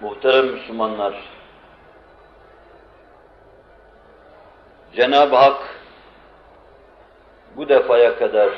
[0.00, 1.14] Muhterem Müslümanlar,
[4.96, 5.62] Cenab-ı Hak
[7.56, 8.50] bu defaya kadar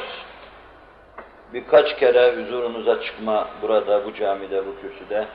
[1.53, 5.27] birkaç kere huzurunuza çıkma burada, bu camide, bu kürsüde,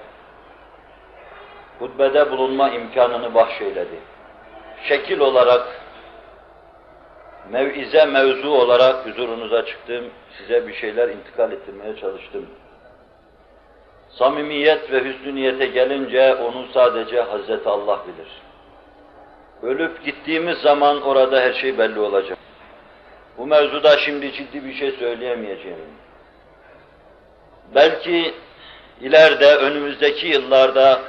[1.79, 3.99] hutbede bulunma imkanını bahşeyledi.
[4.83, 5.67] Şekil olarak,
[7.49, 10.05] mevize mevzu olarak huzurunuza çıktım,
[10.37, 12.49] size bir şeyler intikal ettirmeye çalıştım.
[14.19, 18.27] Samimiyet ve hüsnü gelince onu sadece Hazreti Allah bilir.
[19.61, 22.37] Ölüp gittiğimiz zaman orada her şey belli olacak.
[23.37, 25.79] Bu mevzuda şimdi ciddi bir şey söyleyemeyeceğim.
[27.75, 28.33] Belki
[29.01, 31.01] ileride, önümüzdeki yıllarda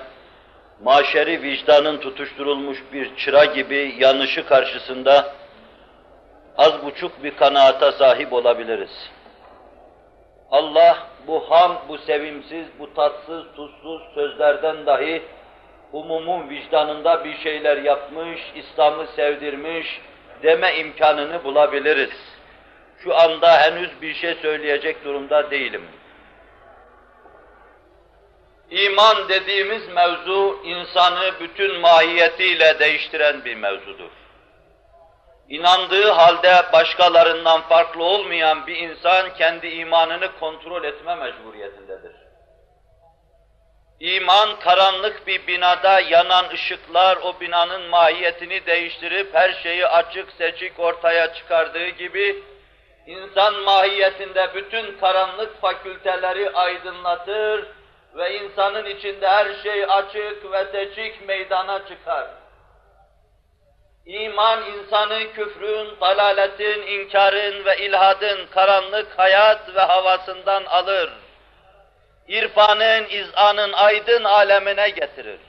[0.83, 5.33] maşeri vicdanın tutuşturulmuş bir çıra gibi yanışı karşısında
[6.59, 9.11] az buçuk bir kanaata sahip olabiliriz.
[10.51, 15.22] Allah bu ham, bu sevimsiz, bu tatsız, tuzsuz sözlerden dahi
[15.92, 20.00] umumun vicdanında bir şeyler yapmış, İslam'ı sevdirmiş
[20.42, 22.34] deme imkanını bulabiliriz.
[22.98, 25.83] Şu anda henüz bir şey söyleyecek durumda değilim.
[28.70, 34.11] İman dediğimiz mevzu insanı bütün mahiyetiyle değiştiren bir mevzudur.
[35.48, 42.12] İnandığı halde başkalarından farklı olmayan bir insan kendi imanını kontrol etme mecburiyetindedir.
[44.01, 51.34] İman karanlık bir binada yanan ışıklar o binanın mahiyetini değiştirip her şeyi açık seçik ortaya
[51.34, 52.42] çıkardığı gibi
[53.06, 57.67] insan mahiyetinde bütün karanlık fakülteleri aydınlatır
[58.14, 62.27] ve insanın içinde her şey açık ve seçik meydana çıkar.
[64.07, 71.11] İman insanı küfrün, dalaletin, inkarın ve ilhadın karanlık hayat ve havasından alır.
[72.29, 75.41] İrfanın, izanın aydın alemine getirir.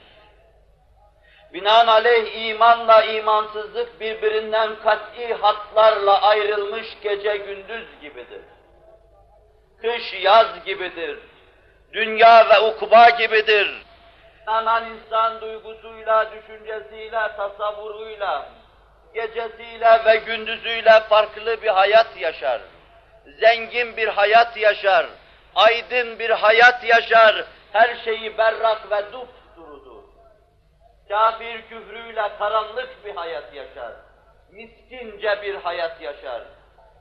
[1.52, 8.42] Binaenaleyh imanla imansızlık birbirinden kat'i hatlarla ayrılmış gece gündüz gibidir.
[9.82, 11.18] Kış yaz gibidir.
[11.92, 13.85] Dünya ve ukuba gibidir
[14.46, 18.46] inanan insan duygusuyla, düşüncesiyle, tasavvuruyla,
[19.14, 22.60] gecesiyle ve gündüzüyle farklı bir hayat yaşar.
[23.40, 25.06] Zengin bir hayat yaşar,
[25.54, 30.02] aydın bir hayat yaşar, her şeyi berrak ve dup durudur.
[31.08, 33.92] Kafir küfrüyle karanlık bir hayat yaşar,
[34.52, 36.42] miskince bir hayat yaşar.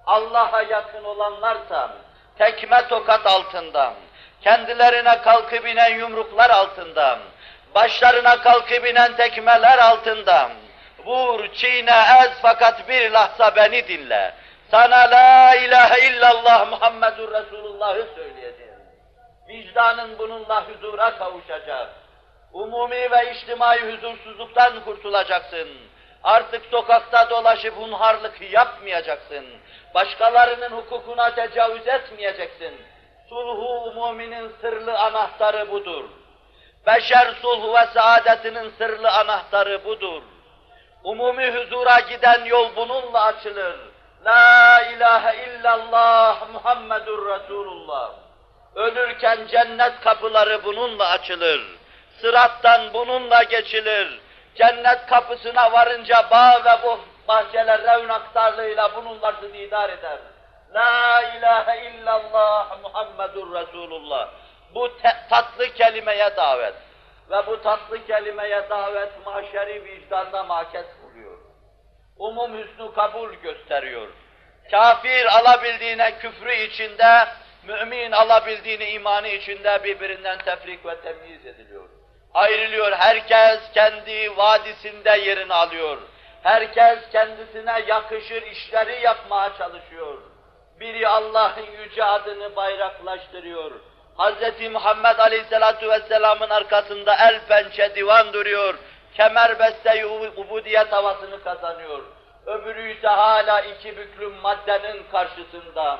[0.06, 1.92] Allah'a yakın olanlarsa
[2.38, 3.94] tekme tokat altında,
[4.42, 5.66] kendilerine kalkıp
[6.00, 7.20] yumruklar altında,
[7.75, 10.50] başlarına kalkıp inen tekmeler altında,
[11.06, 14.34] vur, çiğne, ez fakat bir lahza beni dinle.
[14.72, 18.75] Sana la ilahe illallah Muhammedur Resulullah'ı söyleyeceğim.
[19.47, 21.90] Vicdanın bununla huzura kavuşacak.
[22.53, 25.68] Umumi ve içtimai huzursuzluktan kurtulacaksın.
[26.24, 29.46] Artık sokakta dolaşıp hunharlık yapmayacaksın.
[29.94, 32.81] Başkalarının hukukuna tecavüz etmeyeceksin.
[33.30, 36.06] Sulhu umuminin sırlı anahtarı budur.
[36.88, 40.22] Beşer sulhu ve saadetinin sırlı anahtarı budur.
[41.03, 43.75] Umumi huzura giden yol bununla açılır.
[44.25, 48.12] La ilahe illallah Muhammedur Resulullah.
[48.75, 51.62] Ölürken cennet kapıları bununla açılır.
[52.22, 54.19] Sırattan bununla geçilir.
[54.56, 60.17] Cennet kapısına varınca bağ ve bu bahçeler revnaktarlığıyla bununla idare eder.
[60.73, 64.29] La ilahe illallah Muhammedur Resulullah.
[64.75, 64.91] Bu
[65.30, 66.74] tatlı kelimeye davet
[67.30, 71.38] ve bu tatlı kelimeye davet mahşeri vicdanda makes buluyor.
[72.17, 74.08] Umum hüsnü kabul gösteriyor.
[74.72, 77.28] Kafir alabildiğine küfrü içinde,
[77.64, 81.90] mümin alabildiğini imanı içinde birbirinden tefrik ve temyiz ediliyor.
[82.34, 85.97] Ayrılıyor, herkes kendi vadisinde yerini alıyor.
[86.44, 90.22] Herkes kendisine yakışır işleri yapmaya çalışıyor.
[90.79, 93.72] Biri Allah'ın yüce adını bayraklaştırıyor.
[94.17, 94.72] Hz.
[94.72, 98.76] Muhammed Aleyhisselatü Vesselam'ın arkasında el pençe divan duruyor.
[99.14, 100.06] Kemer beste
[100.38, 102.03] ubudiyet havasını kazanıyor.
[102.46, 106.00] Öbürü ise hala iki büklüm maddenin karşısında,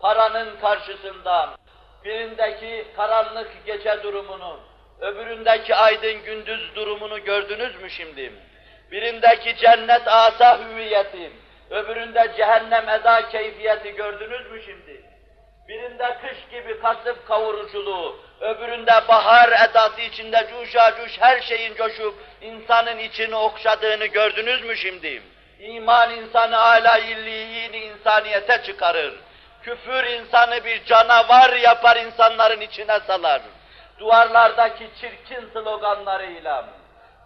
[0.00, 1.50] paranın karşısında.
[2.04, 4.60] Birindeki karanlık gece durumunu,
[5.00, 8.32] öbüründeki aydın gündüz durumunu gördünüz mü şimdi?
[8.90, 11.32] Birindeki cennet asa hüviyeti,
[11.70, 15.13] öbüründe cehennem eda keyfiyeti gördünüz mü şimdi?
[15.68, 22.98] Birinde kış gibi kasıp kavuruculuğu, öbüründe bahar edası içinde cuşa cuş her şeyin coşup insanın
[22.98, 25.22] içini okşadığını gördünüz mü şimdi?
[25.60, 29.14] İman insanı âlâ illiğini insaniyete çıkarır.
[29.62, 33.42] Küfür insanı bir canavar yapar insanların içine salar.
[33.98, 36.64] duvarlardaki çirkin sloganlarıyla,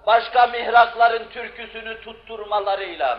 [0.06, 3.18] başka mihrakların türküsünü tutturmalarıyla,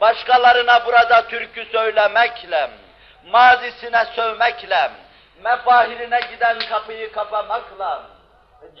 [0.00, 2.70] başkalarına burada türkü söylemekle,
[3.26, 4.90] mazisine sövmekle,
[5.42, 8.02] mefahirine giden kapıyı kapamakla,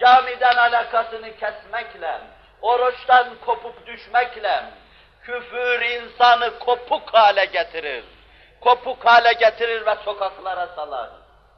[0.00, 2.20] camiden alakasını kesmekle,
[2.62, 4.64] oruçtan kopup düşmekle,
[5.22, 8.04] küfür insanı kopuk hale getirir.
[8.60, 11.10] Kopuk hale getirir ve sokaklara salar.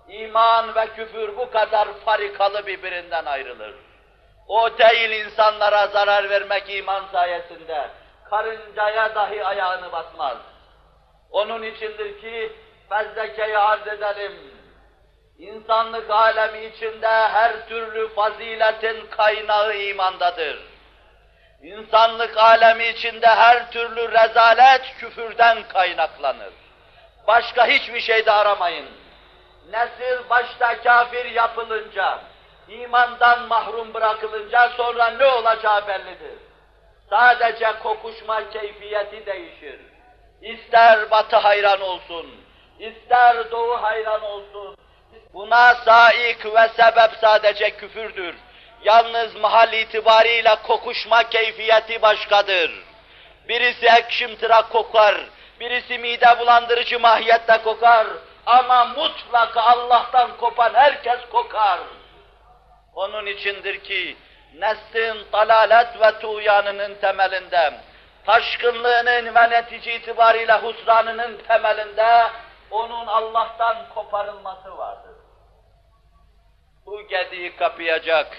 [0.09, 3.75] İman ve küfür bu kadar farikalı birbirinden ayrılır.
[4.49, 7.89] O değil insanlara zarar vermek iman sayesinde.
[8.31, 10.37] Karıncaya dahi ayağını basmaz.
[11.31, 12.53] Onun içindir ki
[12.89, 14.33] fezlekeyi arz edelim.
[15.39, 20.59] İnsanlık alemi içinde her türlü faziletin kaynağı imandadır.
[21.63, 26.53] İnsanlık alemi içinde her türlü rezalet küfürden kaynaklanır.
[27.27, 28.89] Başka hiçbir şey de aramayın.
[29.71, 32.19] Nesil başta kafir yapılınca,
[32.69, 36.39] imandan mahrum bırakılınca sonra ne olacağı bellidir.
[37.11, 39.81] Sadece kokuşma keyfiyeti değişir.
[40.43, 42.27] İster batı hayran olsun,
[42.79, 44.77] ister doğu hayran olsun.
[45.35, 48.35] Buna saik ve sebep sadece küfürdür.
[48.85, 52.71] Yalnız mahal itibariyle kokuşma keyfiyeti başkadır.
[53.49, 55.15] Birisi ekşimtırak kokar,
[55.61, 58.07] birisi mide bulandırıcı mahiyette kokar.
[58.47, 61.81] Ama mutlaka Allah'tan kopan herkes kokar.
[62.95, 64.17] Onun içindir ki
[64.55, 67.75] neslin dalalet ve tuğyanının temelinde,
[68.27, 72.27] taşkınlığının ve netice itibariyle husranının temelinde
[72.71, 75.17] onun Allah'tan koparılması vardır.
[76.87, 78.37] Bu gediği kapayacak,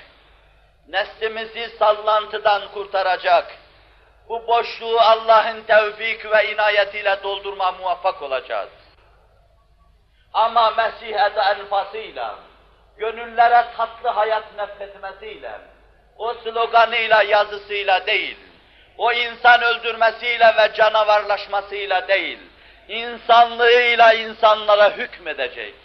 [0.87, 3.55] neslimizi sallantıdan kurtaracak,
[4.29, 8.69] bu boşluğu Allah'ın tevfik ve inayetiyle doldurma muvaffak olacağız.
[10.33, 12.35] Ama Mesih ede enfasıyla,
[12.97, 15.61] gönüllere tatlı hayat nefretmesiyle,
[16.17, 18.37] o sloganıyla, yazısıyla değil,
[18.97, 22.48] o insan öldürmesiyle ve canavarlaşmasıyla değil,
[22.89, 25.75] insanlığıyla insanlara hükmedecek,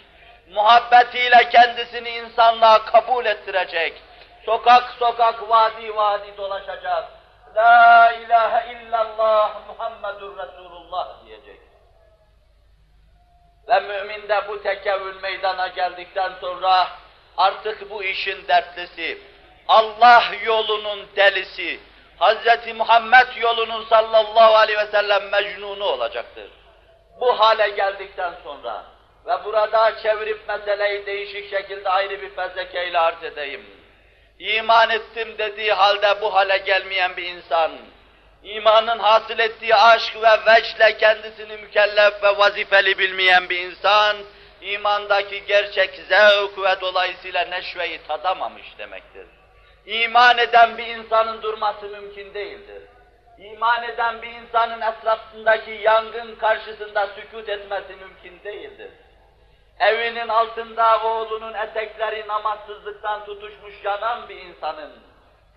[0.53, 4.01] muhabbetiyle kendisini insanlığa kabul ettirecek,
[4.45, 7.05] sokak sokak, vadi vadi dolaşacak,
[7.55, 11.59] La ilahe illallah Muhammedur Resulullah diyecek.
[13.67, 16.87] Ve mümin de bu tekevül meydana geldikten sonra
[17.37, 19.21] artık bu işin dertlisi,
[19.67, 21.79] Allah yolunun delisi,
[22.19, 22.75] Hz.
[22.75, 26.51] Muhammed yolunun sallallahu aleyhi ve sellem mecnunu olacaktır.
[27.19, 28.83] Bu hale geldikten sonra
[29.25, 33.65] ve burada çevirip meseleyi değişik şekilde ayrı bir fezlekeyle arz edeyim.
[34.39, 37.71] İman ettim dediği halde bu hale gelmeyen bir insan,
[38.43, 44.17] imanın hasıl ettiği aşk ve vechle kendisini mükellef ve vazifeli bilmeyen bir insan,
[44.61, 49.27] imandaki gerçek zevk ve dolayısıyla neşveyi tadamamış demektir.
[49.85, 52.81] İman eden bir insanın durması mümkün değildir.
[53.37, 58.91] İman eden bir insanın etrafındaki yangın karşısında sükut etmesi mümkün değildir.
[59.79, 64.91] Evinin altında oğlunun etekleri namazsızlıktan tutuşmuş yanan bir insanın,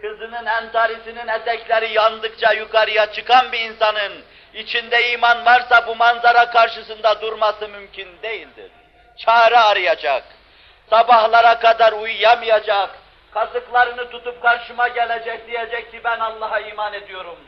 [0.01, 7.69] kızının entarisinin etekleri yandıkça yukarıya çıkan bir insanın, içinde iman varsa bu manzara karşısında durması
[7.69, 8.71] mümkün değildir.
[9.17, 10.25] Çare arayacak,
[10.91, 12.91] sabahlara kadar uyuyamayacak,
[13.35, 17.39] kasıklarını tutup karşıma gelecek diyecek ki ben Allah'a iman ediyorum.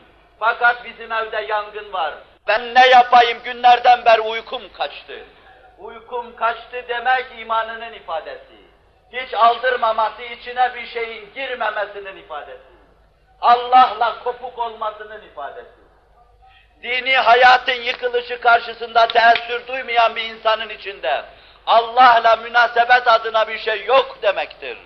[0.41, 2.13] Fakat bizim evde yangın var.
[2.47, 5.25] Ben ne yapayım günlerden beri uykum kaçtı.
[5.77, 8.61] Uykum kaçtı demek imanının ifadesi.
[9.11, 12.71] Hiç aldırmaması, içine bir şeyin girmemesinin ifadesi.
[13.41, 15.81] Allah'la kopuk olmasının ifadesi.
[16.83, 21.25] Dini hayatın yıkılışı karşısında teessür duymayan bir insanın içinde
[21.67, 24.77] Allah'la münasebet adına bir şey yok demektir.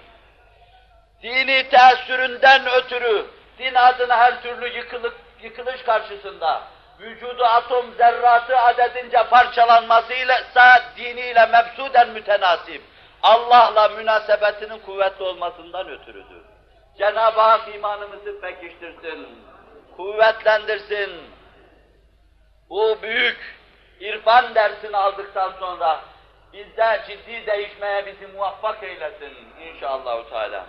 [1.24, 3.26] Dini teessüründen ötürü
[3.60, 6.62] din adına her türlü yıkılık, yıkılış karşısında
[7.00, 10.42] vücudu atom zerratı adedince parçalanmasıyla
[10.98, 12.82] diniyle mebsuden mütenasip.
[13.24, 16.42] Allah'la münasebetinin kuvvetli olmasından ötürüdür.
[16.98, 19.28] Cenab-ı Hak imanımızı pekiştirsin,
[19.98, 21.12] kuvvetlendirsin.
[22.70, 23.56] Bu büyük
[24.00, 26.00] irfan dersini aldıktan sonra
[26.54, 30.66] bizde ciddi değişmeye bizi muvaffak eylesin inşallah Teala.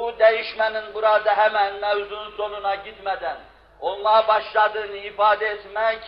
[0.00, 3.36] Bu değişmenin burada hemen mevzunun sonuna gitmeden
[3.80, 5.98] olmaya başladığını ifade etmek,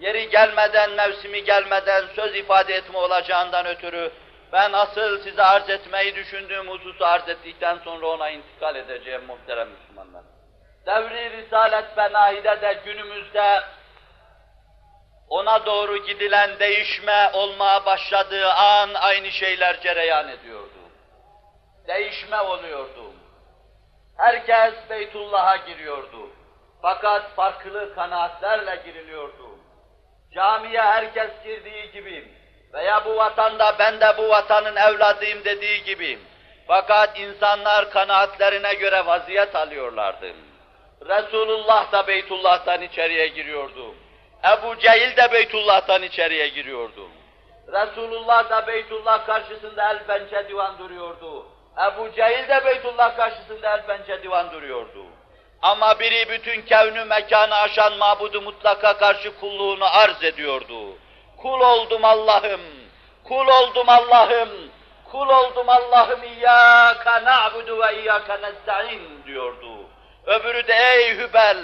[0.00, 4.12] yeri gelmeden, mevsimi gelmeden söz ifade etme olacağından ötürü
[4.52, 10.22] ben asıl size arz etmeyi düşündüğüm hususu arz ettikten sonra ona intikal edeceğim muhterem Müslümanlar.
[10.86, 13.60] Devri Risalet Benahi'de de günümüzde
[15.28, 20.68] ona doğru gidilen değişme olmaya başladığı an aynı şeyler cereyan ediyordu.
[21.88, 23.13] değişme oluyordu.
[24.16, 26.30] Herkes Beytullah'a giriyordu.
[26.82, 29.48] Fakat farklı kanaatlerle giriliyordu.
[30.34, 32.28] Camiye herkes girdiği gibi
[32.72, 36.18] veya bu vatanda ben de bu vatanın evladıyım dediği gibi.
[36.66, 40.32] Fakat insanlar kanaatlerine göre vaziyet alıyorlardı.
[41.08, 43.94] Resulullah da Beytullah'tan içeriye giriyordu.
[44.52, 47.08] Ebu Cehil de Beytullah'tan içeriye giriyordu.
[47.72, 51.46] Resulullah da Beytullah karşısında el pençe divan duruyordu.
[51.78, 55.06] Ebu Cehil de Beytullah karşısında el pençe divan duruyordu.
[55.62, 60.98] Ama biri bütün kevnü mekanı aşan mabudu mutlaka karşı kulluğunu arz ediyordu.
[61.42, 62.60] Kul oldum Allah'ım,
[63.24, 64.48] kul oldum Allah'ım,
[65.12, 69.76] kul oldum Allah'ım İyyâke na'budu ve İyyâke nesta'in diyordu.
[70.26, 71.58] Öbürü de ey Hübel,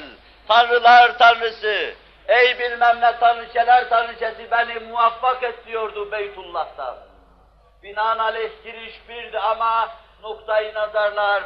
[0.48, 1.94] tanrılar tanrısı,
[2.28, 7.09] ey bilmem ne tanrıçeler tanrıçesi beni muvaffak et diyordu Beytullah'tan.
[7.82, 9.88] Binaenaleyh giriş birdi ama
[10.22, 11.42] noktayı nazarlar,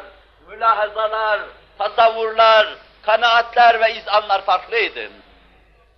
[0.47, 1.39] mülahazalar,
[1.77, 2.67] tasavvurlar,
[3.01, 5.09] kanaatler ve izanlar farklıydı.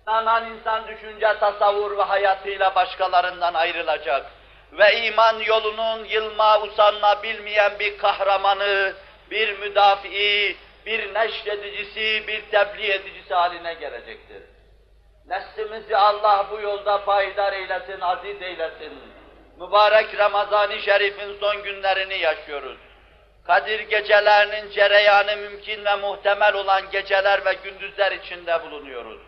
[0.08, 4.26] İnanan insan düşünce, tasavvur ve hayatıyla başkalarından ayrılacak
[4.72, 8.94] ve iman yolunun yılma, usanma bilmeyen bir kahramanı,
[9.30, 14.42] bir müdafi'i, bir neşredicisi, bir tebliğ edicisi haline gelecektir.
[15.26, 19.17] Neslimizi Allah bu yolda payidar eylesin, aziz eylesin.
[19.60, 22.78] Mübarek Ramazan-ı Şerif'in son günlerini yaşıyoruz.
[23.46, 29.20] Kadir gecelerinin cereyanı mümkün ve muhtemel olan geceler ve gündüzler içinde bulunuyoruz.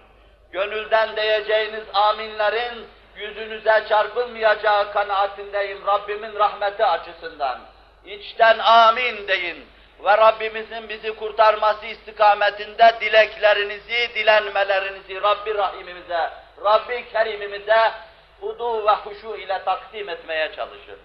[0.52, 7.60] Gönülden diyeceğiniz aminlerin yüzünüze çarpılmayacağı kanaatindeyim Rabbimin rahmeti açısından.
[8.04, 9.66] İçten amin deyin
[10.04, 16.30] ve Rabbimizin bizi kurtarması istikametinde dileklerinizi, dilenmelerinizi Rabbi Rahimimize,
[16.64, 17.92] Rabbi Kerimimize
[18.40, 20.98] hudu ve huşu ile takdim etmeye çalışın.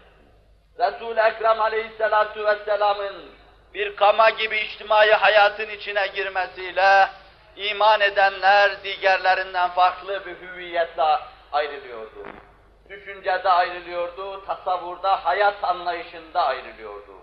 [0.80, 3.16] Resul-i Ekrem aleyhissalatu vesselamın
[3.74, 7.10] bir kama gibi içtimai hayatın içine girmesiyle
[7.56, 11.20] iman edenler diğerlerinden farklı bir hüviyetle
[11.52, 12.28] ayrılıyordu.
[12.90, 17.14] Düşüncede ayrılıyordu, tasavvurda, hayat anlayışında ayrılıyordu.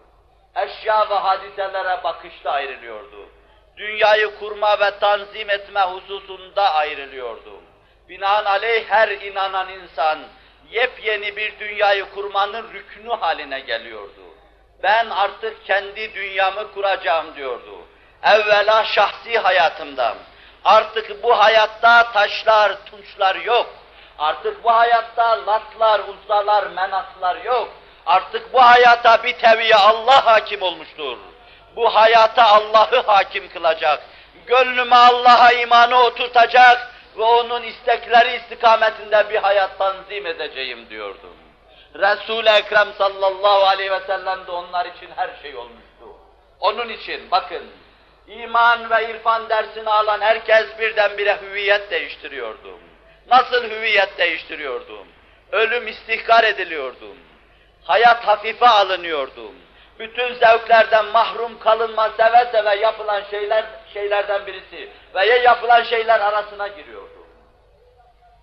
[0.57, 3.29] Eşya ve hadiselere bakışta ayrılıyordu.
[3.77, 7.61] Dünyayı kurma ve tanzim etme hususunda ayrılıyordu.
[8.13, 10.19] Binaenaleyh her inanan insan,
[10.71, 14.23] yepyeni bir dünyayı kurmanın rüknü haline geliyordu.
[14.83, 17.79] Ben artık kendi dünyamı kuracağım diyordu.
[18.23, 20.15] Evvela şahsi hayatımda.
[20.65, 23.67] Artık bu hayatta taşlar, tunçlar yok.
[24.19, 27.69] Artık bu hayatta latlar, uzdalar, menaslar yok.
[28.07, 31.19] Artık bu hayata bir teviye Allah hakim olmuştur.
[31.77, 34.03] Bu hayata Allah'ı hakim kılacak.
[34.47, 41.29] Gönlüme Allah'a imanı oturtacak ve onun istekleri istikametinde bir hayat tanzim edeceğim diyordu.
[41.95, 46.07] Resul-i Ekrem sallallahu aleyhi ve sellem de onlar için her şey olmuştu.
[46.61, 47.63] Onun için bakın,
[48.27, 52.79] iman ve irfan dersini alan herkes birdenbire hüviyet değiştiriyordu.
[53.31, 55.07] Nasıl hüviyet değiştiriyordu?
[55.53, 57.17] Ölüm istihkar ediliyordu.
[57.85, 59.53] Hayat hafife alınıyordu.
[59.99, 63.65] Bütün zevklerden mahrum kalınma seve seve yapılan şeyler
[63.95, 67.27] şeylerden birisi veya yapılan şeyler arasına giriyordu.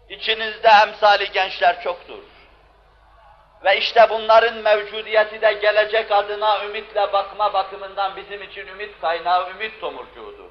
[0.09, 2.23] İçinizde emsali gençler çoktur.
[3.65, 9.81] Ve işte bunların mevcudiyeti de gelecek adına ümitle bakma bakımından bizim için ümit kaynağı, ümit
[9.81, 10.49] tomurcuğudur.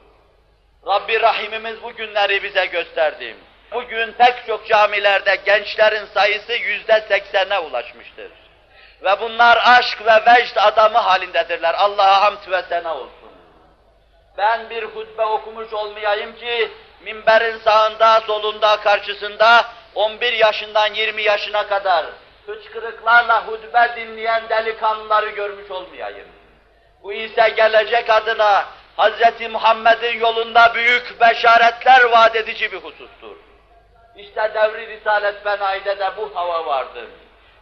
[0.86, 3.36] Rabbi Rahimimiz bu günleri bize gösterdi.
[3.72, 8.30] Bugün pek çok camilerde gençlerin sayısı yüzde seksene ulaşmıştır.
[9.02, 11.74] Ve bunlar aşk ve vecd adamı halindedirler.
[11.74, 13.17] Allah'a hamd ve sena olsun.
[14.38, 16.70] Ben bir hutbe okumuş olmayayım ki,
[17.04, 19.64] minberin sağında, solunda, karşısında
[19.94, 22.06] 11 yaşından 20 yaşına kadar
[22.46, 26.28] hıçkırıklarla hutbe dinleyen delikanlıları görmüş olmayayım.
[27.02, 28.64] Bu ise gelecek adına
[28.98, 29.50] Hz.
[29.50, 33.36] Muhammed'in yolunda büyük beşaretler vaat edici bir husustur.
[34.16, 37.06] İşte devri Risalet Benai'de de bu hava vardır.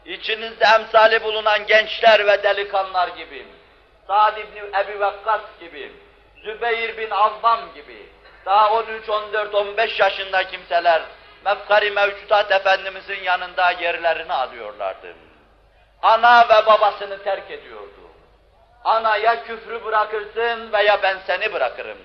[0.05, 3.47] İçinizde emsali bulunan gençler ve delikanlılar gibi,
[4.07, 5.93] Sa'd ibn Ebi Vakkas gibi,
[6.47, 8.07] Zübeyir bin Avvam gibi,
[8.45, 11.03] daha 13, 14, 15 yaşında kimseler,
[11.45, 15.15] mefkari mevcudat Efendimizin yanında yerlerini alıyorlardı.
[16.03, 18.01] Ana ve babasını terk ediyordu.
[18.85, 21.99] Ana ya küfrü bırakırsın veya ben seni bırakırım.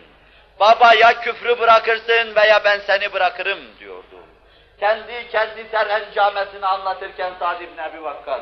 [0.59, 4.19] Baba ya küfrü bırakırsın veya ben seni bırakırım diyordu.
[4.79, 8.41] Kendi kendi terencamesini anlatırken Sa'd ibn Ebi Vakkas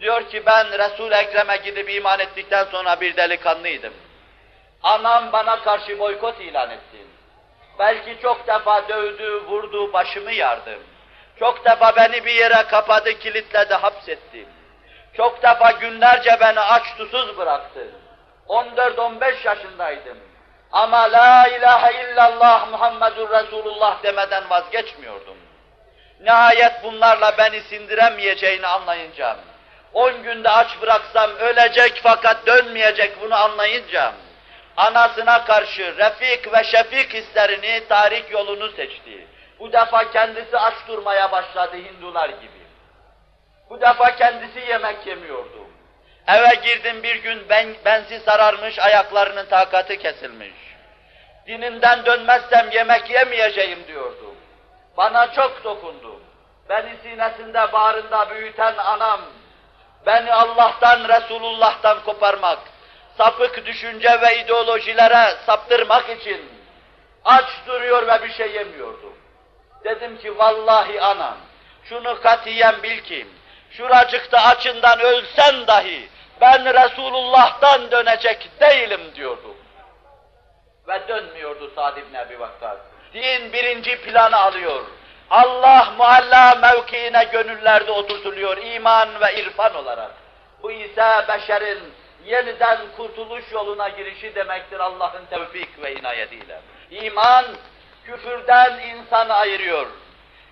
[0.00, 3.94] diyor ki ben Resul-i Ekrem'e gidip iman ettikten sonra bir delikanlıydım.
[4.84, 6.98] Anam bana karşı boykot ilan etti.
[7.78, 10.82] Belki çok defa dövdü, vurdu, başımı yardım.
[11.38, 14.46] Çok defa beni bir yere kapadı, kilitledi, hapsetti.
[15.16, 17.88] Çok defa günlerce beni aç susuz bıraktı.
[18.48, 20.18] 14-15 yaşındaydım.
[20.72, 25.36] Ama la ilahe illallah Muhammedur Resulullah demeden vazgeçmiyordum.
[26.20, 29.36] Nihayet bunlarla beni sindiremeyeceğini anlayınca,
[29.92, 34.12] 10 günde aç bıraksam ölecek fakat dönmeyecek bunu anlayınca,
[34.76, 39.26] anasına karşı refik ve şefik hislerini, tarih yolunu seçti.
[39.58, 42.64] Bu defa kendisi aç durmaya başladı Hindular gibi.
[43.70, 45.66] Bu defa kendisi yemek yemiyordu.
[46.26, 50.54] Eve girdim bir gün ben, bensi sararmış, ayaklarının takatı kesilmiş.
[51.46, 54.34] Dininden dönmezsem yemek yemeyeceğim diyordu.
[54.96, 56.20] Bana çok dokundu.
[56.68, 59.20] Beni sinesinde, bağrında büyüten anam,
[60.06, 62.58] beni Allah'tan, Resulullah'tan koparmak,
[63.18, 66.40] sapık düşünce ve ideolojilere saptırmak için
[67.24, 69.12] aç duruyor ve bir şey yemiyordu.
[69.84, 71.36] Dedim ki vallahi anam,
[71.84, 73.26] şunu katiyen bil ki,
[73.70, 76.08] şuracıkta açından ölsen dahi
[76.40, 79.54] ben Resulullah'tan dönecek değilim diyordu.
[80.88, 82.78] Ve dönmüyordu Sa'd ibn Ebi Vakkas.
[83.14, 84.84] Din birinci planı alıyor.
[85.30, 90.10] Allah muhalla mevkiine gönüllerde oturtuluyor iman ve irfan olarak.
[90.62, 91.94] Bu ise beşerin
[92.26, 96.60] yeniden kurtuluş yoluna girişi demektir Allah'ın tevfik ve inayetiyle.
[96.90, 97.44] İman,
[98.04, 99.86] küfürden insanı ayırıyor.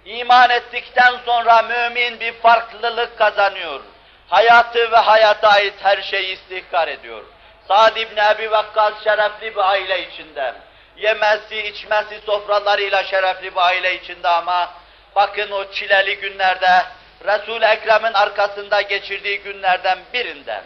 [0.05, 3.81] İman ettikten sonra mümin bir farklılık kazanıyor.
[4.29, 7.23] Hayatı ve hayata ait her şeyi istihkar ediyor.
[7.69, 10.55] Sa'd ibn Ebi Vakkas şerefli bir aile içinde.
[10.97, 14.71] Yemesi, içmesi sofralarıyla şerefli bir aile içinde ama
[15.17, 16.85] bakın o çileli günlerde
[17.25, 20.63] Resul-i Ekrem'in arkasında geçirdiği günlerden birinden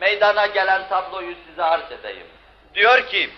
[0.00, 2.26] meydana gelen tabloyu size arz edeyim.
[2.74, 3.30] Diyor ki,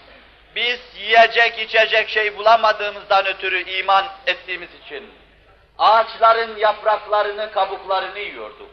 [0.55, 5.11] biz yiyecek içecek şey bulamadığımızdan ötürü iman ettiğimiz için
[5.79, 8.71] ağaçların yapraklarını, kabuklarını yiyorduk.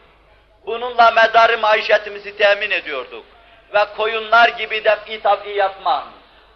[0.66, 3.24] Bununla medarı maişetimizi temin ediyorduk.
[3.74, 6.04] Ve koyunlar gibi de tabi yapma,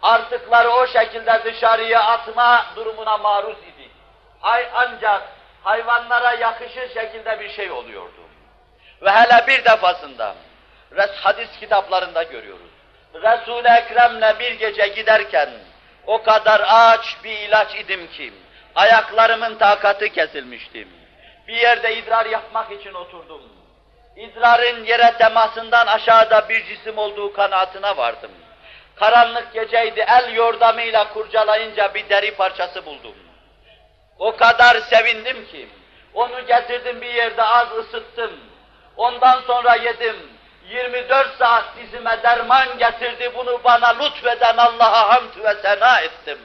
[0.01, 3.91] artıkları o şekilde dışarıya atma durumuna maruz idik.
[4.41, 5.21] Ay ancak
[5.63, 8.21] hayvanlara yakışır şekilde bir şey oluyordu.
[9.01, 10.35] Ve hele bir defasında,
[10.97, 12.71] hadis kitaplarında görüyoruz.
[13.13, 15.49] Resul-i Ekrem'le bir gece giderken,
[16.07, 18.33] o kadar aç bir ilaç idim ki,
[18.75, 20.87] ayaklarımın takatı kesilmiştim.
[21.47, 23.41] Bir yerde idrar yapmak için oturdum.
[24.15, 28.31] İdrarın yere temasından aşağıda bir cisim olduğu kanaatine vardım.
[28.95, 33.15] Karanlık geceydi, el yordamıyla kurcalayınca bir deri parçası buldum.
[34.19, 35.67] O kadar sevindim ki,
[36.13, 38.31] onu getirdim bir yerde az ısıttım.
[38.97, 40.15] Ondan sonra yedim.
[40.69, 46.39] 24 saat dizime derman getirdi, bunu bana lütfeden Allah'a hamd ve sena ettim.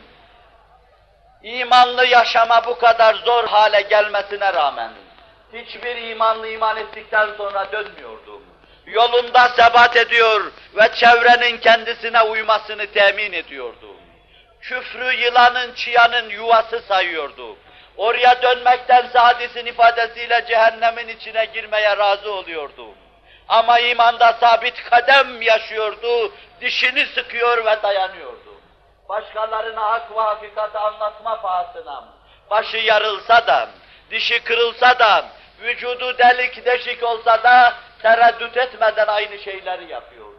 [1.42, 4.92] İmanlı yaşama bu kadar zor hale gelmesine rağmen,
[5.52, 8.42] hiçbir imanlı iman ettikten sonra dönmüyordum.
[8.86, 13.96] Yolunda sebat ediyor ve çevrenin kendisine uymasını temin ediyordu.
[14.60, 17.56] Küfrü yılanın, çıyanın yuvası sayıyordu.
[17.96, 22.94] Oraya dönmektense hadisin ifadesiyle cehennemin içine girmeye razı oluyordu.
[23.48, 28.60] Ama imanda sabit kadem yaşıyordu, dişini sıkıyor ve dayanıyordu.
[29.08, 32.04] Başkalarına hak ve hakikati anlatma pahasına,
[32.50, 33.68] başı yarılsa da,
[34.10, 35.24] dişi kırılsa da,
[35.60, 40.38] vücudu delik deşik olsa da tereddüt etmeden aynı şeyleri yapıyordu.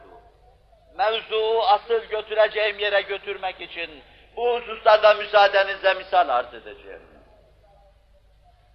[0.98, 4.04] Mevzuu asıl götüreceğim yere götürmek için
[4.36, 7.02] bu hususta da müsaadenizle misal arz edeceğim.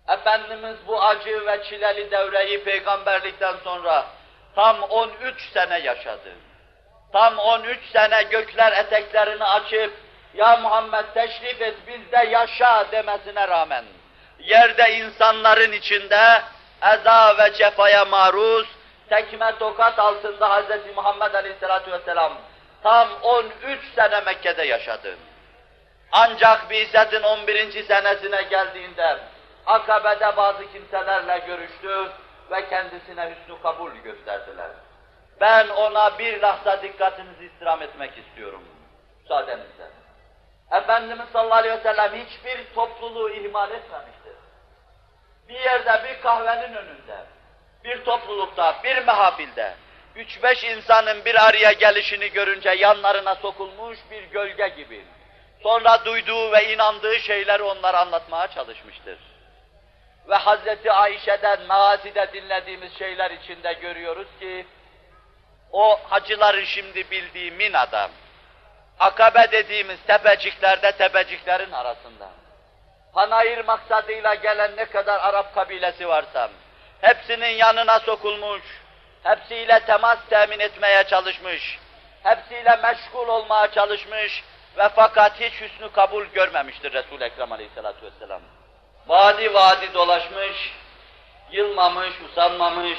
[0.09, 4.07] Efendimiz bu acı ve çileli devreyi peygamberlikten sonra
[4.55, 6.33] tam 13 sene yaşadı.
[7.13, 9.93] Tam 13 sene gökler eteklerini açıp
[10.35, 13.85] ya Muhammed teşrif et bizde yaşa demesine rağmen
[14.39, 16.43] yerde insanların içinde
[16.83, 18.67] eza ve cefaya maruz,
[19.09, 20.97] tekme tokat altında Hz.
[20.97, 22.33] Muhammed Aleyhisselatü Vesselam
[22.83, 23.53] tam 13
[23.95, 25.17] sene Mekke'de yaşadı.
[26.13, 27.85] Ancak Bizet'in 11.
[27.87, 29.19] senesine geldiğinde
[29.67, 32.11] Akabe'de bazı kimselerle görüştü
[32.51, 34.71] ve kendisine hüsnü kabul gösterdiler.
[35.41, 38.63] Ben ona bir lahza dikkatinizi istirham etmek istiyorum.
[39.23, 39.91] Müsaadenizle.
[40.73, 44.35] Efendimiz sallallahu aleyhi ve sellem hiçbir topluluğu ihmal etmemiştir.
[45.49, 47.25] Bir yerde, bir kahvenin önünde,
[47.85, 49.75] bir toplulukta, bir mehabilde,
[50.17, 55.05] üç beş insanın bir araya gelişini görünce yanlarına sokulmuş bir gölge gibi.
[55.63, 59.19] Sonra duyduğu ve inandığı şeyleri onlara anlatmaya çalışmıştır.
[60.29, 64.67] Ve Hazreti Ayşe'den, Meazide dinlediğimiz şeyler içinde görüyoruz ki,
[65.73, 68.11] o hacıların şimdi bildiği Mina'da,
[69.01, 72.29] Akabe dediğimiz tepeciklerde tepeciklerin arasında,
[73.15, 76.51] panayır maksadıyla gelen ne kadar Arap kabilesi varsa,
[77.01, 78.63] hepsinin yanına sokulmuş,
[79.23, 81.79] hepsiyle temas temin etmeye çalışmış,
[82.23, 84.45] hepsiyle meşgul olmaya çalışmış
[84.77, 88.41] ve fakat hiç hüsnü kabul görmemiştir Resul-i Ekrem aleyhissalatu vesselam.
[89.09, 90.73] Vadi vadi dolaşmış,
[91.53, 92.99] yılmamış, usanmamış,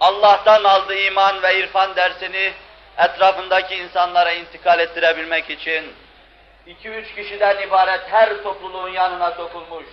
[0.00, 2.52] Allah'tan aldığı iman ve irfan dersini
[2.98, 5.94] etrafındaki insanlara intikal ettirebilmek için
[6.66, 9.86] iki üç kişiden ibaret her topluluğun yanına sokulmuş.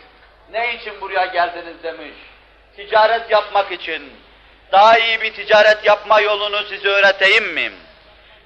[0.52, 2.14] Ne için buraya geldiniz demiş.
[2.76, 4.14] Ticaret yapmak için.
[4.72, 7.72] Daha iyi bir ticaret yapma yolunu size öğreteyim mi?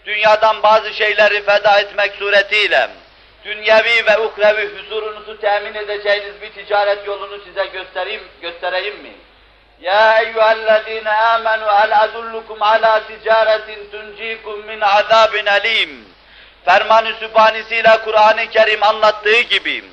[0.05, 2.89] Dünyadan bazı şeyleri feda etmek suretiyle
[3.45, 9.11] dünyevi ve uhrevi huzurunuzu temin edeceğiniz bir ticaret yolunu size göstereyim, göstereyim mi?
[9.81, 16.05] Ya eyyühellezine amenu hel adullukum ala ticaretin tuncikum min azabin alim.
[16.65, 19.83] Ferman-ı Sübhanesiyle Kur'an-ı Kerim anlattığı gibi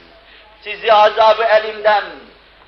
[0.62, 2.04] sizi azabı elimden,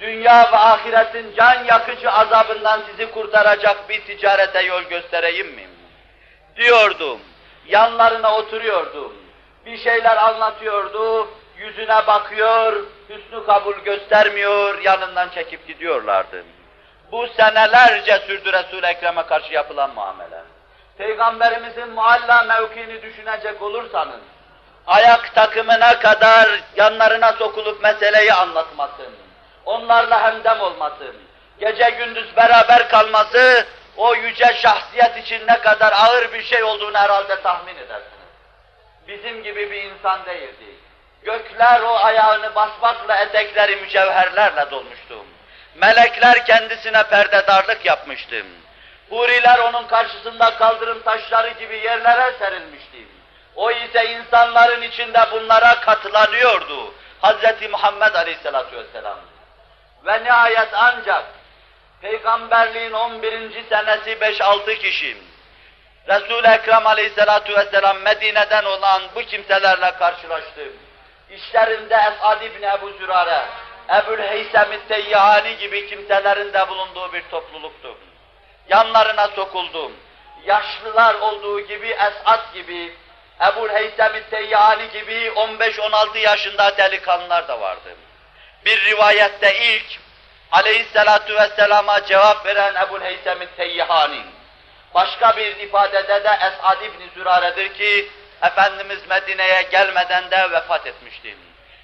[0.01, 5.67] dünya ve ahiretin can yakıcı azabından sizi kurtaracak bir ticarete yol göstereyim mi?
[6.57, 7.21] Diyordum.
[7.67, 9.22] Yanlarına oturuyordum.
[9.67, 16.45] Bir şeyler anlatıyordu, yüzüne bakıyor, hüsnü kabul göstermiyor, yanından çekip gidiyorlardı.
[17.13, 20.43] Bu senelerce sürdü Resul-i Ekrem'e karşı yapılan muamele.
[20.99, 24.21] Peygamberimizin mualla mevkini düşünecek olursanız,
[24.87, 29.13] ayak takımına kadar yanlarına sokulup meseleyi anlatmasın,
[29.65, 31.17] onlarla hemdem olmasın,
[31.61, 37.43] gece gündüz beraber kalması, o yüce şahsiyet için ne kadar ağır bir şey olduğunu herhalde
[37.43, 38.22] tahmin edersiniz.
[39.09, 40.77] Bizim gibi bir insan değildi.
[41.23, 45.25] Gökler o ayağını basmakla etekleri mücevherlerle dolmuştu.
[45.75, 48.45] Melekler kendisine perdedarlık yapmıştı.
[49.11, 52.99] Huriler onun karşısında kaldırım taşları gibi yerlere serilmişti.
[53.57, 56.95] O ise insanların içinde bunlara katılanıyordu.
[57.23, 57.71] Hz.
[57.71, 59.19] Muhammed Aleyhisselatü Vesselam.
[60.07, 61.25] Ve nihayet ancak
[62.01, 63.65] Peygamberliğin 11.
[63.69, 65.17] senesi 5-6 kişi,
[66.09, 70.69] Resul-i Ekrem Aleyhisselatü Vesselam Medine'den olan bu kimselerle karşılaştı.
[71.31, 73.43] İşlerinde Esad İbni Ebu Zürare,
[73.89, 77.97] Ebul Heysem-i Teyyahani gibi kimselerin de bulunduğu bir topluluktu.
[78.69, 79.93] Yanlarına sokuldum.
[80.45, 82.97] Yaşlılar olduğu gibi Esad gibi,
[83.41, 87.97] Ebul Heysem-i Teyyahani gibi 15-16 yaşında delikanlılar da vardı.
[88.65, 90.01] Bir rivayette ilk
[90.53, 94.23] aleyhissalatu vesselama cevap veren Ebul Heysem-i Teyyahani.
[94.95, 98.11] Başka bir ifadede de Esad İbni Zürare'dir ki,
[98.43, 101.37] Efendimiz Medine'ye gelmeden de vefat etmişti.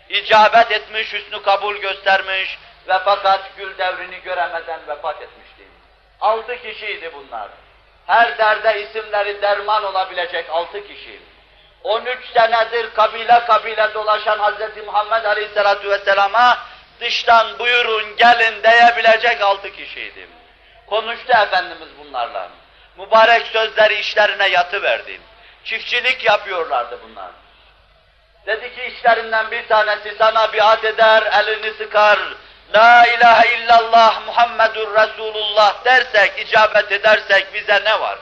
[0.09, 5.63] İcabet etmiş, hüsnü kabul göstermiş ve fakat gül devrini göremeden vefat etmişti.
[6.21, 7.49] Altı kişiydi bunlar.
[8.07, 11.21] Her derde isimleri derman olabilecek altı kişi.
[11.85, 14.87] 13 senedir kabile kabile dolaşan Hz.
[14.87, 16.59] Muhammed Aleyhisselatü Vesselam'a
[17.01, 20.29] dıştan buyurun gelin diyebilecek altı kişiydi.
[20.87, 22.49] Konuştu Efendimiz bunlarla.
[22.99, 25.21] Mübarek sözleri işlerine yatıverdi.
[25.65, 27.31] Çiftçilik yapıyorlardı bunlar.
[28.47, 32.19] Dedi ki işlerinden bir tanesi sana biat eder, elini sıkar,
[32.75, 38.19] La ilahe illallah Muhammedur Resulullah dersek, icabet edersek bize ne var?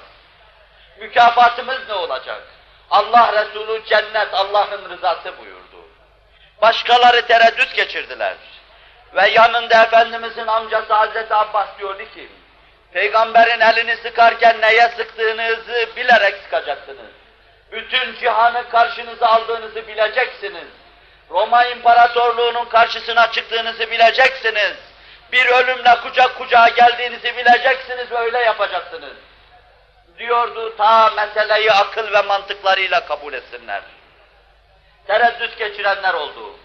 [1.00, 2.42] Mükafatımız ne olacak?
[2.90, 5.88] Allah Resulü cennet, Allah'ın rızası buyurdu.
[6.62, 8.34] Başkaları tereddüt geçirdiler.
[9.14, 12.28] Ve yanında Efendimizin amcası Hazreti Abbas diyordu ki,
[12.92, 17.10] Peygamberin elini sıkarken neye sıktığınızı bilerek sıkacaksınız.
[17.72, 20.68] Bütün cihanı karşınıza aldığınızı bileceksiniz.
[21.30, 24.76] Roma İmparatorluğu'nun karşısına çıktığınızı bileceksiniz.
[25.32, 29.16] Bir ölümle kucak kucağa geldiğinizi bileceksiniz ve öyle yapacaksınız.
[30.18, 33.82] Diyordu ta meseleyi akıl ve mantıklarıyla kabul etsinler.
[35.06, 36.56] Tereddüt geçirenler oldu.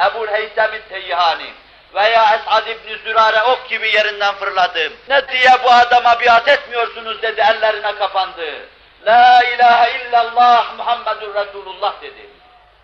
[0.00, 1.52] Ebul Heysem-i Teyyihani
[1.94, 4.92] veya Esad İbni Zürare ok gibi yerinden fırladı.
[5.08, 8.66] Ne diye bu adama biat etmiyorsunuz dedi ellerine kapandı.
[9.06, 12.28] La ilahe illallah Muhammedur Resulullah dedi.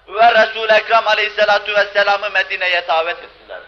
[0.09, 3.61] Ve Resul-i Ekrem aleyhissalatu vesselam'ı Medine'ye davet ettiler.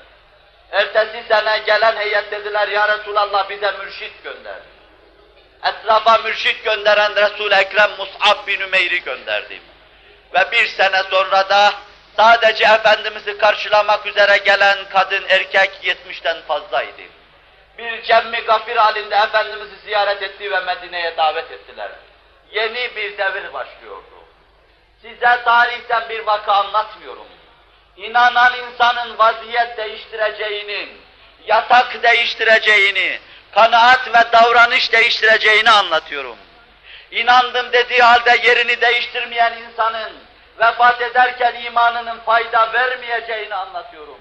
[0.73, 4.59] Ertesi sene gelen heyet dediler, Ya Resulallah bize mürşit gönder.
[5.65, 9.61] Etrafa mürşit gönderen Resul-i Ekrem Mus'ab bin Ümeyr'i gönderdi.
[10.35, 11.73] Ve bir sene sonra da
[12.17, 17.03] sadece Efendimiz'i karşılamak üzere gelen kadın erkek yetmişten fazlaydı.
[17.79, 21.91] Bir cemmi gafir halinde Efendimiz'i ziyaret etti ve Medine'ye davet ettiler.
[22.51, 24.25] Yeni bir devir başlıyordu.
[25.03, 27.27] Size tarihten bir vaka anlatmıyorum.
[27.97, 30.89] İnanan insanın vaziyet değiştireceğini,
[31.47, 33.19] yatak değiştireceğini,
[33.55, 36.37] kanaat ve davranış değiştireceğini anlatıyorum.
[37.11, 40.13] İnandım dediği halde yerini değiştirmeyen insanın
[40.59, 44.21] vefat ederken imanının fayda vermeyeceğini anlatıyorum.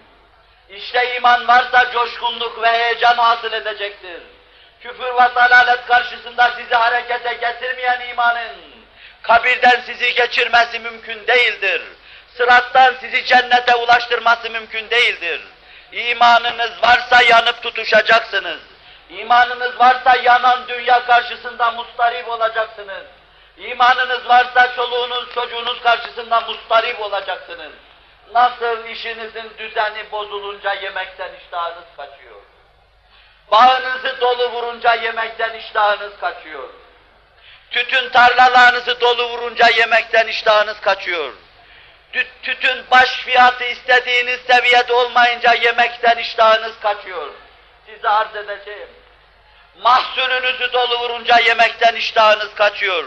[0.69, 4.21] İşte iman varsa coşkunluk ve heyecan hasıl edecektir.
[4.82, 8.56] küfür ve dalalet karşısında sizi harekete getirmeyen imanın,
[9.21, 11.82] kabirden sizi geçirmesi mümkün değildir.
[12.38, 15.41] Sırattan sizi cennete ulaştırması mümkün değildir.
[15.91, 18.60] İmanınız varsa yanıp tutuşacaksınız.
[19.10, 23.04] İmanınız varsa yanan dünya karşısında mustarip olacaksınız.
[23.57, 27.71] İmanınız varsa çoluğunuz, çocuğunuz karşısında mustarip olacaksınız.
[28.33, 32.41] Nasıl işinizin düzeni bozulunca yemekten iştahınız kaçıyor.
[33.51, 36.69] Bağınızı dolu vurunca yemekten iştahınız kaçıyor.
[37.71, 41.33] Tütün tarlalarınızı dolu vurunca yemekten iştahınız kaçıyor.
[42.43, 47.29] Tütün baş fiyatı istediğiniz seviyede olmayınca yemekten iştahınız kaçıyor.
[47.85, 48.89] Size arz edeceğim.
[49.81, 53.05] Mahsulünüzü dolu vurunca yemekten iştahınız kaçıyor.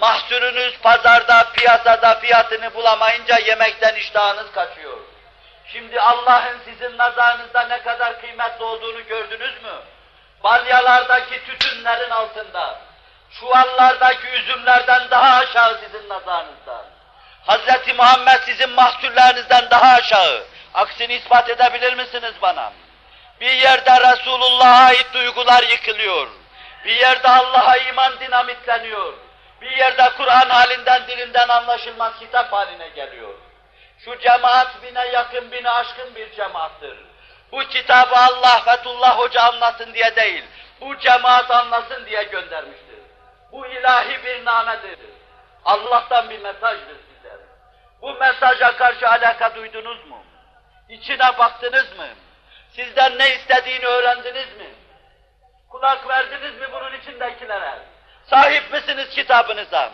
[0.00, 4.98] Mahsulünüz pazarda, piyasada fiyatını bulamayınca yemekten iştahınız kaçıyor.
[5.72, 9.74] Şimdi Allah'ın sizin nazarınızda ne kadar kıymetli olduğunu gördünüz mü?
[10.44, 12.80] Balyalardaki tütünlerin altında,
[13.40, 16.84] çuvallardaki üzümlerden daha aşağı sizin nazarınızda.
[17.46, 17.96] Hz.
[17.96, 20.44] Muhammed sizin mahsullerinizden daha aşağı.
[20.74, 22.72] Aksini ispat edebilir misiniz bana?
[23.40, 26.28] Bir yerde Resulullah'a ait duygular yıkılıyor.
[26.84, 29.27] Bir yerde Allah'a iman dinamitleniyor.
[29.60, 33.34] Bir yerde Kur'an halinden dilinden anlaşılmaz kitap haline geliyor.
[33.98, 36.98] Şu cemaat bine yakın, bine aşkın bir cemaattır.
[37.52, 40.44] Bu kitabı Allah Fethullah Hoca anlasın diye değil,
[40.80, 42.98] bu cemaat anlasın diye göndermiştir.
[43.52, 44.98] Bu ilahi bir namedir.
[45.64, 47.36] Allah'tan bir mesajdır size.
[48.02, 50.22] Bu mesaja karşı alaka duydunuz mu?
[50.88, 52.08] İçine baktınız mı?
[52.70, 54.74] Sizden ne istediğini öğrendiniz mi?
[55.70, 57.78] Kulak verdiniz mi bunun içindekilere?
[58.30, 59.90] Sahip misiniz kitabınıza?